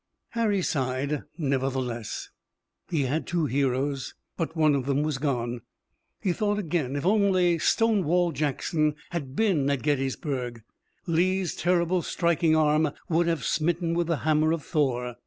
Harry 0.29 0.63
sighed, 0.63 1.25
nevertheless. 1.37 2.31
He 2.89 3.03
had 3.03 3.27
two 3.27 3.45
heroes, 3.45 4.15
but 4.35 4.55
one 4.55 4.73
of 4.73 4.87
them 4.87 5.03
was 5.03 5.19
gone. 5.19 5.61
He 6.23 6.33
thought 6.33 6.57
again 6.57 6.95
if 6.95 7.05
only 7.05 7.59
Stonewall 7.59 8.31
Jackson 8.31 8.95
had 9.11 9.35
been 9.35 9.69
at 9.69 9.83
Gettysburg. 9.83 10.63
Lee's 11.05 11.53
terrible 11.53 12.01
striking 12.01 12.55
arm 12.55 12.89
would 13.09 13.27
have 13.27 13.45
smitten 13.45 13.93
with 13.93 14.07
the 14.07 14.17
hammer 14.25 14.51
of 14.53 14.65
Thor. 14.65 15.17